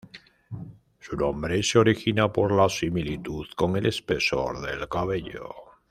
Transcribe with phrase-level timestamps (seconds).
[0.99, 5.53] Su nombre se origina por la similitud con el espesor del cabello.